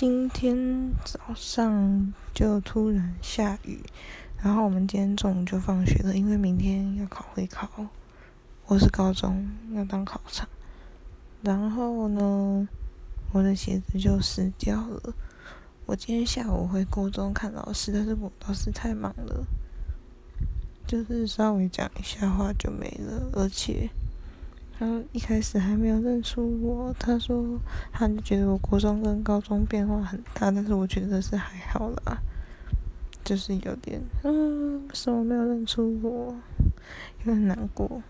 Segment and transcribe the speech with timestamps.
[0.00, 3.80] 今天早上就突然下雨，
[4.42, 7.68] 然后我们今天中午就放学了，因为明天要考会考，
[8.64, 10.48] 我是高中要当考场。
[11.42, 12.66] 然后呢，
[13.30, 15.12] 我的鞋子就湿掉了。
[15.84, 19.44] 我今天下午回高中看老师，但是我老师太忙了，
[20.86, 23.90] 就是稍微讲一下话就没了，而且。
[24.80, 27.60] 他一开始还没有认出我，他说
[27.92, 32.18] 他就觉得我国中跟高中变化很大，但是我觉得是还好啦，
[33.22, 36.34] 就是有点嗯，为什么没有认出我，
[37.24, 38.02] 有点难过。